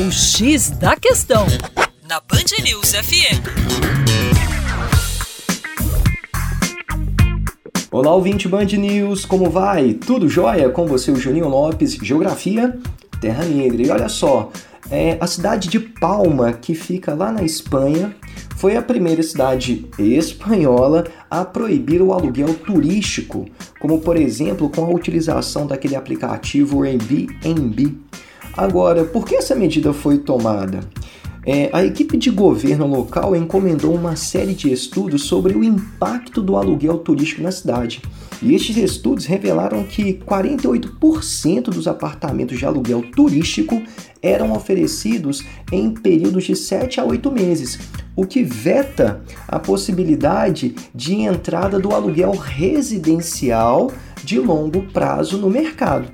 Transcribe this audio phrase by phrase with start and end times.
[0.00, 1.44] O X da Questão,
[2.08, 3.42] na Band News FM.
[7.90, 9.94] Olá, ouvinte Band News, como vai?
[9.94, 10.70] Tudo jóia?
[10.70, 12.78] Com você, o Juninho Lopes, Geografia,
[13.20, 13.82] Terra Negra.
[13.82, 14.52] E olha só,
[14.88, 18.14] é, a cidade de Palma, que fica lá na Espanha,
[18.56, 23.46] foi a primeira cidade espanhola a proibir o aluguel turístico,
[23.80, 28.07] como por exemplo com a utilização daquele aplicativo Airbnb.
[28.58, 30.80] Agora, por que essa medida foi tomada?
[31.46, 36.56] É, a equipe de governo local encomendou uma série de estudos sobre o impacto do
[36.56, 38.02] aluguel turístico na cidade.
[38.42, 43.80] E estes estudos revelaram que 48% dos apartamentos de aluguel turístico
[44.20, 47.78] eram oferecidos em períodos de 7 a 8 meses,
[48.16, 53.92] o que veta a possibilidade de entrada do aluguel residencial
[54.24, 56.10] de longo prazo no mercado.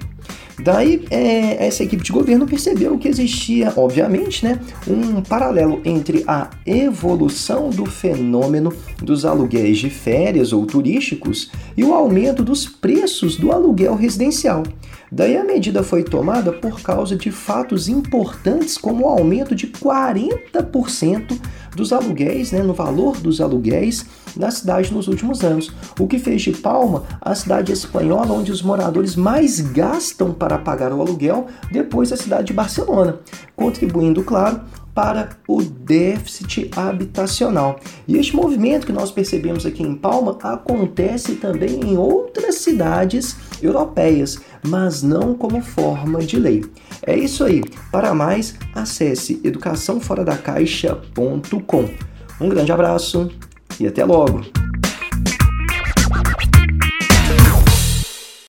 [0.59, 6.51] Daí, é, essa equipe de governo percebeu que existia, obviamente, né, um paralelo entre a
[6.65, 13.51] evolução do fenômeno dos aluguéis de férias ou turísticos e o aumento dos preços do
[13.51, 14.63] aluguel residencial.
[15.11, 21.39] Daí a medida foi tomada por causa de fatos importantes como o aumento de 40%
[21.75, 26.43] dos aluguéis, né, no valor dos aluguéis na cidade nos últimos anos, o que fez
[26.43, 32.11] de Palma a cidade espanhola onde os moradores mais gastam para pagar o aluguel depois
[32.11, 33.19] da cidade de Barcelona,
[33.57, 34.61] contribuindo, claro,
[34.95, 37.81] para o déficit habitacional.
[38.07, 44.41] E este movimento que nós percebemos aqui em Palma acontece também em outras cidades europeias,
[44.67, 46.65] mas não como forma de lei.
[47.07, 47.63] É isso aí.
[47.91, 51.89] Para mais, acesse educaçãoforadacaixa.com.
[52.41, 53.31] Um grande abraço
[53.79, 54.64] e até logo!